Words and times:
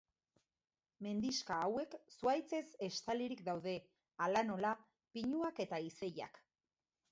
Mendixka 1.07 1.57
hauek 1.65 1.93
zuhaitzez 2.13 2.63
estalirik 2.89 3.45
daude, 3.51 3.75
hala 4.27 4.45
nola, 4.51 4.75
pinuak 5.19 5.65
eta 5.69 5.85
izeiak. 5.93 6.45